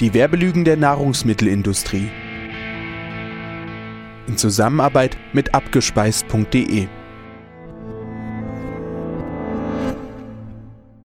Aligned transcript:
Die 0.00 0.12
Werbelügen 0.12 0.66
der 0.66 0.76
Nahrungsmittelindustrie. 0.76 2.10
In 4.26 4.36
Zusammenarbeit 4.36 5.16
mit 5.32 5.54
abgespeist.de. 5.54 6.86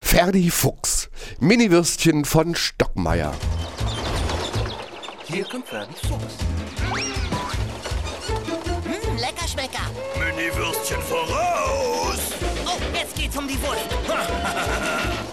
Ferdi 0.03 0.51
Fuchs. 0.51 1.11
Miniwürstchen 1.39 2.25
von 2.25 2.55
Stockmeier. 2.55 3.35
Hier 5.27 5.45
kommt 5.45 5.69
Ferdi 5.69 5.93
Fuchs. 6.09 6.39
Mmh, 8.87 9.21
lecker 9.21 9.49
Schmecker. 9.49 9.85
Mini-Würstchen 10.19 11.03
voraus! 11.03 12.19
Oh, 12.65 12.79
jetzt 12.99 13.15
geht's 13.17 13.37
um 13.37 13.47
die 13.47 13.61
Wurst. 13.61 13.85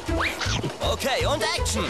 Okay, 0.81 1.25
und 1.25 1.43
Action! 1.57 1.83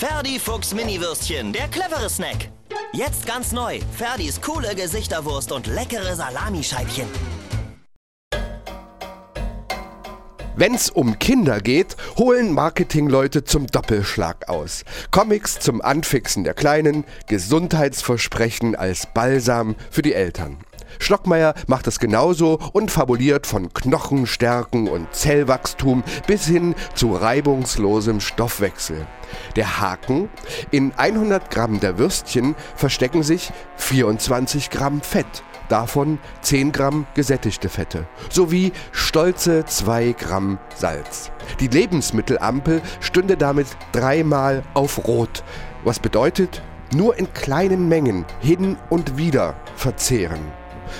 Ferdi 0.00 0.38
Fuchs 0.38 0.72
Mini-Würstchen, 0.72 1.52
der 1.52 1.68
clevere 1.68 2.08
Snack. 2.08 2.48
Jetzt 2.94 3.26
ganz 3.26 3.52
neu. 3.52 3.80
Ferdis 3.94 4.40
coole 4.40 4.74
Gesichterwurst 4.74 5.52
und 5.52 5.66
leckere 5.66 6.16
Salamischeibchen. 6.16 7.06
Wenn's 10.56 10.88
um 10.88 11.18
Kinder 11.18 11.60
geht, 11.60 11.98
holen 12.16 12.54
Marketingleute 12.54 13.44
zum 13.44 13.66
Doppelschlag 13.66 14.48
aus. 14.48 14.84
Comics 15.10 15.58
zum 15.58 15.82
Anfixen 15.82 16.44
der 16.44 16.54
Kleinen, 16.54 17.04
Gesundheitsversprechen 17.26 18.76
als 18.76 19.06
Balsam 19.12 19.76
für 19.90 20.00
die 20.00 20.14
Eltern. 20.14 20.56
Stockmeier 20.98 21.54
macht 21.66 21.86
es 21.86 21.98
genauso 21.98 22.58
und 22.72 22.90
fabuliert 22.90 23.46
von 23.46 23.72
Knochenstärken 23.72 24.88
und 24.88 25.14
Zellwachstum 25.14 26.02
bis 26.26 26.46
hin 26.46 26.74
zu 26.94 27.14
reibungslosem 27.14 28.20
Stoffwechsel. 28.20 29.06
Der 29.56 29.80
Haken? 29.80 30.28
In 30.70 30.92
100 30.96 31.50
Gramm 31.50 31.80
der 31.80 31.98
Würstchen 31.98 32.54
verstecken 32.74 33.22
sich 33.22 33.52
24 33.76 34.70
Gramm 34.70 35.00
Fett. 35.00 35.44
Davon 35.68 36.18
10 36.42 36.72
Gramm 36.72 37.06
gesättigte 37.14 37.68
Fette 37.68 38.08
sowie 38.28 38.72
stolze 38.90 39.64
2 39.64 40.16
Gramm 40.18 40.58
Salz. 40.74 41.30
Die 41.60 41.68
Lebensmittelampel 41.68 42.82
stünde 42.98 43.36
damit 43.36 43.68
dreimal 43.92 44.64
auf 44.74 45.06
Rot, 45.06 45.44
was 45.84 46.00
bedeutet, 46.00 46.60
nur 46.92 47.16
in 47.16 47.32
kleinen 47.34 47.88
Mengen 47.88 48.24
hin 48.40 48.76
und 48.88 49.16
wieder 49.16 49.54
verzehren. 49.76 50.40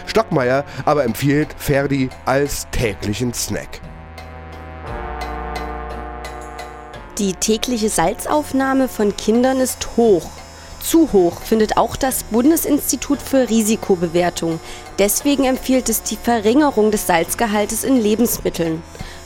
Stockmeier 0.06 0.64
aber 0.84 1.04
empfiehlt 1.04 1.48
Ferdi 1.56 2.08
als 2.24 2.68
täglichen 2.70 3.34
Snack. 3.34 3.80
Die 7.18 7.34
tägliche 7.34 7.90
Salzaufnahme 7.90 8.88
von 8.88 9.16
Kindern 9.16 9.60
ist 9.60 9.88
hoch. 9.96 10.30
Zu 10.82 11.12
hoch 11.12 11.42
findet 11.42 11.76
auch 11.76 11.96
das 11.96 12.22
Bundesinstitut 12.24 13.20
für 13.20 13.50
Risikobewertung. 13.50 14.58
Deswegen 14.98 15.44
empfiehlt 15.44 15.88
es 15.90 16.02
die 16.02 16.16
Verringerung 16.16 16.90
des 16.90 17.06
Salzgehaltes 17.06 17.84
in 17.84 18.00
Lebensmitteln. 18.00 18.82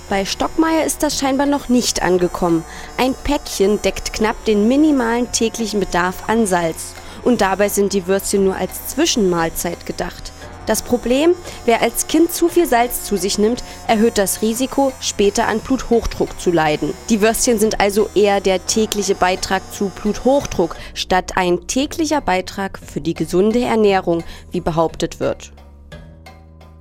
Bei 0.08 0.24
Stockmeier 0.24 0.84
ist 0.84 1.02
das 1.02 1.18
scheinbar 1.18 1.46
noch 1.46 1.68
nicht 1.68 2.02
angekommen. 2.02 2.64
Ein 2.98 3.14
Päckchen 3.14 3.80
deckt 3.80 4.12
knapp 4.12 4.44
den 4.44 4.68
minimalen 4.68 5.32
täglichen 5.32 5.80
Bedarf 5.80 6.28
an 6.28 6.46
Salz. 6.46 6.94
Und 7.22 7.40
dabei 7.40 7.70
sind 7.70 7.94
die 7.94 8.06
Würstchen 8.06 8.44
nur 8.44 8.56
als 8.56 8.88
Zwischenmahlzeit 8.88 9.86
gedacht. 9.86 10.32
Das 10.66 10.82
Problem, 10.82 11.34
wer 11.66 11.82
als 11.82 12.06
Kind 12.06 12.32
zu 12.32 12.48
viel 12.48 12.66
Salz 12.66 13.04
zu 13.04 13.16
sich 13.16 13.38
nimmt, 13.38 13.62
erhöht 13.86 14.18
das 14.18 14.40
Risiko, 14.42 14.92
später 15.00 15.46
an 15.46 15.60
Bluthochdruck 15.60 16.40
zu 16.40 16.50
leiden. 16.50 16.94
Die 17.10 17.20
Würstchen 17.20 17.58
sind 17.58 17.80
also 17.80 18.08
eher 18.14 18.40
der 18.40 18.64
tägliche 18.66 19.14
Beitrag 19.14 19.62
zu 19.72 19.90
Bluthochdruck 19.90 20.76
statt 20.94 21.32
ein 21.36 21.66
täglicher 21.66 22.20
Beitrag 22.20 22.78
für 22.78 23.00
die 23.00 23.14
gesunde 23.14 23.60
Ernährung, 23.60 24.24
wie 24.50 24.60
behauptet 24.60 25.20
wird. 25.20 25.52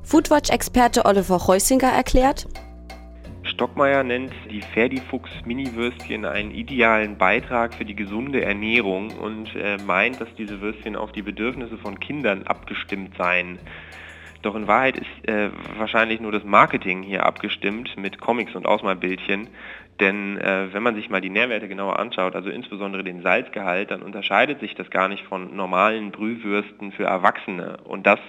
Foodwatch-Experte 0.04 1.06
Oliver 1.06 1.48
Heusinger 1.48 1.92
erklärt, 1.92 2.48
Stockmeier 3.54 4.04
nennt 4.04 4.34
die 4.50 4.62
Ferdi-Fuchs 4.62 5.30
Mini-Würstchen 5.46 6.26
einen 6.26 6.50
idealen 6.50 7.20
Beitrag 7.20 7.76
für 7.76 7.86
die 7.86 7.96
gesunde 7.96 8.44
Ernährung 8.44 9.12
und 9.12 9.56
äh, 9.56 9.78
meint, 9.86 10.20
dass 10.20 10.34
diese 10.34 10.60
Würstchen 10.60 10.96
auf 10.96 11.12
die 11.12 11.22
Bedürfnisse 11.22 11.78
von 11.78 12.00
Kindern 12.00 12.48
abgestimmt 12.48 13.16
seien. 13.16 13.60
Doch 14.42 14.56
in 14.56 14.68
Wahrheit 14.68 14.98
ist 14.98 15.30
äh, 15.30 15.52
wahrscheinlich 15.78 16.20
nur 16.20 16.32
das 16.32 16.44
Marketing 16.44 17.04
hier 17.04 17.28
abgestimmt 17.28 17.96
mit 17.96 18.20
Comics 18.20 18.56
und 18.56 18.66
Ausmalbildchen. 18.66 19.50
Denn 20.00 20.40
äh, 20.40 20.74
wenn 20.74 20.82
man 20.82 20.96
sich 20.96 21.12
mal 21.12 21.22
die 21.22 21.30
Nährwerte 21.30 21.68
genauer 21.68 22.00
anschaut, 22.00 22.36
also 22.36 22.50
insbesondere 22.50 23.04
den 23.04 23.22
Salzgehalt, 23.22 23.92
dann 23.92 24.02
unterscheidet 24.02 24.62
sich 24.62 24.74
das 24.74 24.90
gar 24.90 25.10
nicht 25.10 25.24
von 25.26 25.56
normalen 25.56 26.10
Brühwürsten 26.10 26.92
für 26.92 27.06
Erwachsene. 27.06 27.78
Und 27.84 28.08
das 28.08 28.20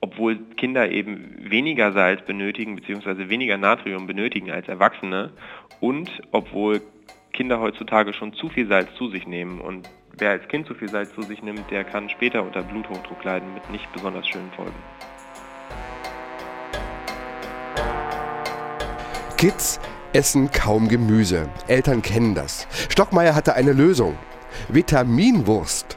obwohl 0.00 0.36
Kinder 0.56 0.90
eben 0.90 1.50
weniger 1.50 1.92
Salz 1.92 2.22
benötigen 2.24 2.76
bzw. 2.76 3.28
weniger 3.28 3.56
Natrium 3.56 4.06
benötigen 4.06 4.50
als 4.50 4.68
Erwachsene 4.68 5.32
und 5.80 6.10
obwohl 6.32 6.80
Kinder 7.32 7.60
heutzutage 7.60 8.12
schon 8.12 8.32
zu 8.32 8.48
viel 8.48 8.66
Salz 8.66 8.94
zu 8.96 9.08
sich 9.08 9.26
nehmen 9.26 9.60
und 9.60 9.88
wer 10.16 10.30
als 10.30 10.48
Kind 10.48 10.66
zu 10.66 10.74
viel 10.74 10.88
Salz 10.88 11.14
zu 11.14 11.22
sich 11.22 11.42
nimmt, 11.42 11.70
der 11.70 11.84
kann 11.84 12.08
später 12.08 12.42
unter 12.42 12.62
Bluthochdruck 12.62 13.22
leiden 13.24 13.54
mit 13.54 13.68
nicht 13.70 13.90
besonders 13.92 14.26
schönen 14.26 14.50
Folgen. 14.52 14.74
Kids 19.36 19.80
essen 20.12 20.50
kaum 20.50 20.88
Gemüse. 20.88 21.48
Eltern 21.68 22.02
kennen 22.02 22.34
das. 22.34 22.66
Stockmeier 22.88 23.36
hatte 23.36 23.54
eine 23.54 23.72
Lösung. 23.72 24.18
Vitaminwurst. 24.68 25.96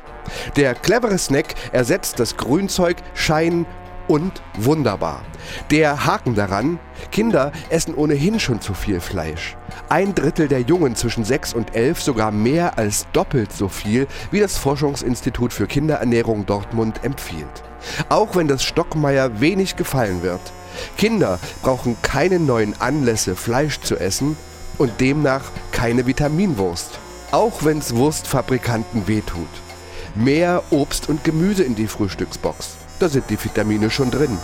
Der 0.56 0.76
clevere 0.76 1.18
Snack 1.18 1.56
ersetzt 1.72 2.20
das 2.20 2.38
Grünzeug 2.38 2.98
Schein 3.16 3.66
und 4.12 4.42
wunderbar. 4.58 5.24
Der 5.70 6.06
Haken 6.06 6.36
daran, 6.36 6.80
Kinder 7.14 7.54
essen 7.70 7.96
ohnehin 7.96 8.42
schon 8.42 8.60
zu 8.60 8.74
viel 8.74 9.00
Fleisch. 9.00 9.56
Ein 9.88 10.14
Drittel 10.14 10.50
der 10.50 10.60
Jungen 10.60 10.98
zwischen 10.98 11.24
6 11.24 11.54
und 11.54 11.76
11 11.76 12.02
sogar 12.02 12.32
mehr 12.32 12.78
als 12.78 13.08
doppelt 13.14 13.54
so 13.54 13.70
viel, 13.70 14.08
wie 14.30 14.42
das 14.42 14.58
Forschungsinstitut 14.58 15.54
für 15.54 15.66
Kinderernährung 15.66 16.46
Dortmund 16.46 17.06
empfiehlt. 17.06 17.64
Auch 18.10 18.36
wenn 18.36 18.50
das 18.50 18.64
Stockmeier 18.64 19.40
wenig 19.40 19.78
gefallen 19.78 20.22
wird. 20.24 20.42
Kinder 20.98 21.40
brauchen 21.62 21.96
keine 22.02 22.40
neuen 22.40 22.80
Anlässe, 22.82 23.38
Fleisch 23.38 23.80
zu 23.80 23.96
essen 23.96 24.36
und 24.78 25.00
demnach 25.00 25.44
keine 25.72 26.06
Vitaminwurst. 26.06 27.00
Auch 27.32 27.64
wenn's 27.64 27.96
Wurstfabrikanten 27.96 29.08
wehtut. 29.08 29.48
Mehr 30.16 30.64
Obst 30.70 31.08
und 31.08 31.24
Gemüse 31.24 31.64
in 31.64 31.76
die 31.76 31.88
Frühstücksbox 31.88 32.81
da 33.02 33.10
sind 33.10 33.30
die 33.30 33.44
Vitamine 33.44 33.90
schon 33.90 34.12
drin. 34.12 34.38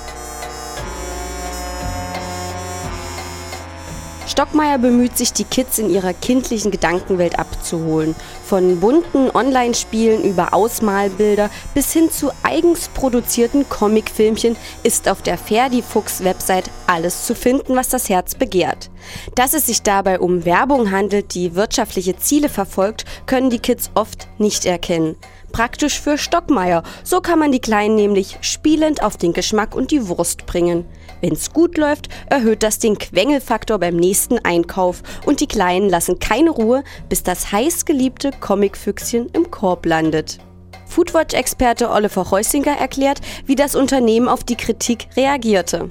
Stockmeier 4.38 4.78
bemüht 4.78 5.18
sich, 5.18 5.34
die 5.34 5.46
Kids 5.46 5.80
in 5.80 5.90
ihrer 5.90 6.14
kindlichen 6.14 6.70
Gedankenwelt 6.70 7.40
abzuholen. 7.40 8.16
Von 8.46 8.80
bunten 8.80 9.32
Online-Spielen 9.32 10.24
über 10.24 10.54
Ausmalbilder 10.54 11.50
bis 11.74 11.92
hin 11.92 12.12
zu 12.12 12.30
eigens 12.44 12.90
produzierten 12.90 13.68
Comicfilmchen 13.68 14.56
ist 14.84 15.10
auf 15.10 15.24
der 15.24 15.40
Ferdi-Fuchs-Website 15.40 16.70
alles 16.86 17.26
zu 17.26 17.34
finden, 17.34 17.76
was 17.76 17.90
das 17.90 18.10
Herz 18.10 18.36
begehrt. 18.36 18.92
Dass 19.34 19.56
es 19.56 19.66
sich 19.66 19.82
dabei 19.82 20.20
um 20.20 20.46
Werbung 20.46 20.92
handelt, 20.92 21.34
die 21.34 21.56
wirtschaftliche 21.56 22.16
Ziele 22.18 22.50
verfolgt, 22.50 23.06
können 23.26 23.50
die 23.50 23.58
Kids 23.58 23.90
oft 23.96 24.28
nicht 24.38 24.68
erkennen. 24.68 25.16
Praktisch 25.52 26.00
für 26.00 26.20
Stockmeier, 26.20 26.84
so 27.04 27.22
kann 27.22 27.40
man 27.40 27.52
die 27.52 27.60
Kleinen 27.60 27.96
nämlich 27.96 28.38
spielend 28.42 29.02
auf 29.02 29.18
den 29.18 29.34
Geschmack 29.34 29.74
und 29.74 29.90
die 29.90 30.08
Wurst 30.08 30.46
bringen. 30.46 30.86
Wenn's 31.22 31.52
gut 31.54 31.78
läuft, 31.78 32.10
erhöht 32.30 32.64
das 32.64 32.80
den 32.80 32.98
Quengelfaktor 32.98 33.80
beim 33.80 33.96
nächsten 33.96 34.40
Einkauf 34.40 35.02
und 35.26 35.42
die 35.42 35.48
Kleinen 35.48 35.90
lassen 35.90 36.20
keine 36.20 36.52
Ruhe, 36.52 36.84
bis 37.10 37.24
das 37.24 37.52
heißgeliebte 37.52 38.32
Comicfüchschen 38.40 39.30
im 39.34 39.50
Korb 39.52 39.86
landet. 39.86 40.40
Foodwatch-Experte 40.88 41.90
Oliver 41.90 42.32
Heusinger 42.32 42.78
erklärt, 42.78 43.22
wie 43.46 43.56
das 43.56 43.76
Unternehmen 43.76 44.28
auf 44.28 44.44
die 44.44 44.56
Kritik 44.56 45.08
reagierte. 45.16 45.88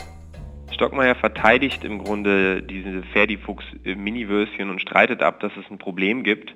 Stockmeier 0.72 1.14
verteidigt 1.14 1.84
im 1.84 2.02
Grunde 2.02 2.62
diese 2.62 3.02
Ferdifuchs 3.12 3.64
Mini-Würstchen 3.84 4.70
und 4.70 4.80
streitet 4.80 5.22
ab, 5.22 5.40
dass 5.40 5.52
es 5.56 5.70
ein 5.70 5.78
Problem 5.78 6.22
gibt 6.22 6.54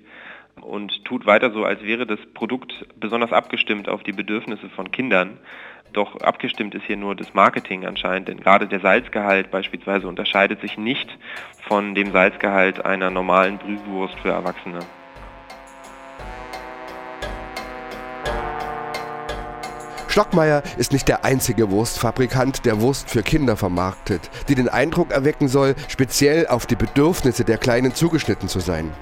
und 0.63 1.05
tut 1.05 1.27
weiter 1.27 1.51
so, 1.51 1.65
als 1.65 1.83
wäre 1.83 2.07
das 2.07 2.19
Produkt 2.35 2.87
besonders 2.99 3.33
abgestimmt 3.33 3.89
auf 3.89 4.03
die 4.03 4.13
Bedürfnisse 4.13 4.69
von 4.71 4.91
Kindern. 4.91 5.39
Doch 5.93 6.21
abgestimmt 6.21 6.75
ist 6.75 6.85
hier 6.85 6.97
nur 6.97 7.17
das 7.17 7.35
Marketing 7.35 7.85
anscheinend, 7.85 8.29
denn 8.29 8.41
gerade 8.41 8.69
der 8.69 8.81
Salzgehalt 8.81 9.51
beispielsweise 9.51 10.07
unterscheidet 10.07 10.61
sich 10.61 10.79
nicht 10.79 11.19
von 11.69 11.95
dem 11.95 12.13
Salzgehalt 12.13 12.85
einer 12.85 13.11
normalen 13.11 13.59
Brühwurst 13.59 14.19
für 14.21 14.31
Erwachsene. 14.31 14.81
Stockmeier 20.11 20.65
ist 20.77 20.93
nicht 20.93 21.07
der 21.07 21.25
einzige 21.25 21.71
Wurstfabrikant, 21.71 22.67
der 22.67 22.81
Wurst 22.81 23.09
für 23.09 23.23
Kinder 23.23 23.57
vermarktet, 23.57 24.29
die 24.49 24.57
den 24.57 24.69
Eindruck 24.69 25.13
erwecken 25.13 25.47
soll, 25.47 25.77
speziell 25.89 26.49
auf 26.49 26.67
die 26.67 26.75
Bedürfnisse 26.75 27.45
der 27.45 27.59
Kleinen 27.59 27.95
zugeschnitten 27.95 28.49
zu 28.49 28.59
sein. 28.59 28.93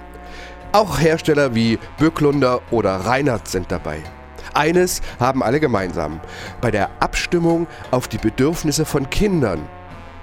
Auch 0.73 1.00
Hersteller 1.00 1.55
wie 1.55 1.79
Böcklunder 1.99 2.61
oder 2.70 2.97
Reinhardt 2.97 3.49
sind 3.49 3.73
dabei. 3.73 4.03
Eines 4.53 5.00
haben 5.19 5.43
alle 5.43 5.61
gemeinsam. 5.61 6.20
Bei 6.61 6.70
der 6.70 6.91
Abstimmung 7.00 7.67
auf 7.91 8.06
die 8.06 8.19
Bedürfnisse 8.19 8.85
von 8.85 9.09
Kindern 9.09 9.67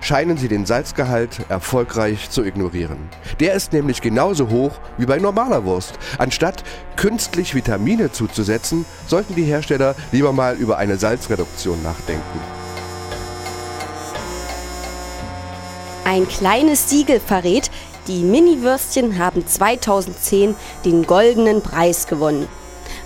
scheinen 0.01 0.37
sie 0.37 0.47
den 0.47 0.67
Salzgehalt 0.67 1.39
erfolgreich 1.49 2.29
zu 2.29 2.43
ignorieren. 2.43 3.09
Der 3.39 3.53
ist 3.53 3.73
nämlich 3.73 4.01
genauso 4.01 4.49
hoch 4.49 4.73
wie 4.99 5.07
bei 5.07 5.17
normaler 5.17 5.65
Wurst. 5.65 5.97
Anstatt 6.19 6.63
künstlich 6.95 7.55
Vitamine 7.55 8.11
zuzusetzen, 8.11 8.85
sollten 9.07 9.33
die 9.33 9.45
Hersteller 9.45 9.95
lieber 10.11 10.31
mal 10.31 10.55
über 10.57 10.77
eine 10.77 10.97
Salzreduktion 10.97 11.81
nachdenken. 11.81 12.39
Ein 16.03 16.27
kleines 16.27 16.87
Siegel 16.87 17.19
verrät, 17.19 17.71
die 18.07 18.23
Mini-Würstchen 18.23 19.17
haben 19.17 19.45
2010 19.45 20.55
den 20.83 21.05
goldenen 21.05 21.61
Preis 21.61 22.07
gewonnen. 22.07 22.47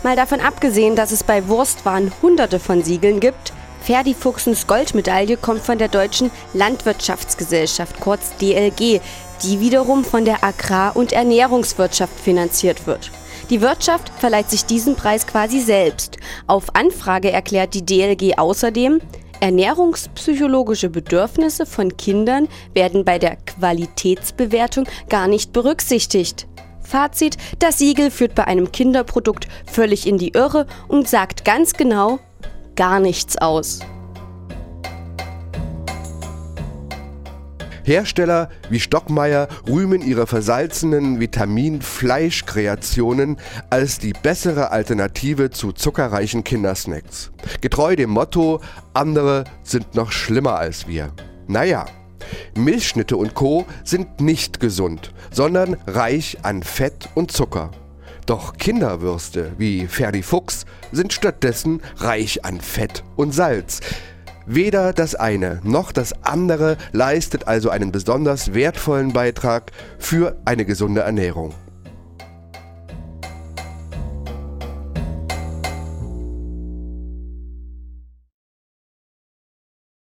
Mal 0.03 0.15
davon 0.15 0.39
abgesehen, 0.39 0.95
dass 0.95 1.11
es 1.11 1.23
bei 1.23 1.47
Wurstwaren 1.47 2.11
hunderte 2.21 2.59
von 2.59 2.83
Siegeln 2.83 3.19
gibt, 3.19 3.53
Ferdi-Fuchsens 3.81 4.67
Goldmedaille 4.67 5.37
kommt 5.37 5.61
von 5.61 5.77
der 5.77 5.87
Deutschen 5.87 6.31
Landwirtschaftsgesellschaft, 6.53 7.99
kurz 7.99 8.35
DLG, 8.37 9.01
die 9.43 9.59
wiederum 9.59 10.03
von 10.03 10.25
der 10.25 10.43
Agrar- 10.43 10.95
und 10.95 11.13
Ernährungswirtschaft 11.13 12.19
finanziert 12.19 12.85
wird. 12.85 13.11
Die 13.49 13.61
Wirtschaft 13.61 14.11
verleiht 14.19 14.49
sich 14.49 14.65
diesen 14.65 14.95
Preis 14.95 15.25
quasi 15.25 15.59
selbst. 15.59 16.17
Auf 16.45 16.75
Anfrage 16.75 17.31
erklärt 17.31 17.73
die 17.73 17.85
DLG 17.85 18.37
außerdem, 18.37 19.01
Ernährungspsychologische 19.39 20.89
Bedürfnisse 20.89 21.65
von 21.65 21.95
Kindern 21.97 22.47
werden 22.73 23.05
bei 23.05 23.19
der 23.19 23.37
Qualitätsbewertung 23.37 24.85
gar 25.09 25.27
nicht 25.27 25.53
berücksichtigt. 25.53 26.47
Fazit, 26.81 27.37
das 27.59 27.77
Siegel 27.77 28.11
führt 28.11 28.35
bei 28.35 28.45
einem 28.45 28.71
Kinderprodukt 28.71 29.47
völlig 29.65 30.07
in 30.07 30.17
die 30.17 30.29
Irre 30.29 30.65
und 30.87 31.07
sagt 31.07 31.45
ganz 31.45 31.73
genau 31.73 32.19
gar 32.75 32.99
nichts 32.99 33.37
aus. 33.37 33.79
Hersteller 37.89 38.49
wie 38.69 38.79
Stockmeier 38.79 39.49
rühmen 39.67 40.01
ihre 40.01 40.27
versalzenen 40.27 41.19
Vitamin-Fleischkreationen 41.19 43.37
als 43.71 43.97
die 43.97 44.13
bessere 44.13 44.69
Alternative 44.69 45.49
zu 45.49 45.71
zuckerreichen 45.71 46.43
Kindersnacks. 46.43 47.31
Getreu 47.61 47.95
dem 47.95 48.11
Motto, 48.11 48.61
andere 48.93 49.45
sind 49.63 49.95
noch 49.95 50.11
schlimmer 50.11 50.59
als 50.59 50.87
wir. 50.87 51.11
Naja, 51.47 51.87
Milchschnitte 52.55 53.17
und 53.17 53.33
Co. 53.33 53.65
sind 53.83 54.21
nicht 54.21 54.59
gesund, 54.59 55.11
sondern 55.31 55.75
reich 55.87 56.37
an 56.43 56.61
Fett 56.61 57.09
und 57.15 57.31
Zucker. 57.31 57.71
Doch 58.27 58.57
Kinderwürste 58.57 59.53
wie 59.57 59.87
Ferdi 59.87 60.21
Fuchs 60.21 60.67
sind 60.91 61.11
stattdessen 61.11 61.81
reich 61.97 62.45
an 62.45 62.61
Fett 62.61 63.03
und 63.15 63.33
Salz. 63.33 63.79
Weder 64.51 64.93
das 64.93 65.13
eine 65.13 65.59
noch 65.61 65.91
das 65.91 66.23
andere 66.23 66.77
leistet 66.91 67.47
also 67.47 67.69
einen 67.69 67.91
besonders 67.91 68.55
wertvollen 68.55 69.13
Beitrag 69.13 69.71
für 69.99 70.37
eine 70.43 70.65
gesunde 70.65 71.01
Ernährung. 71.01 71.53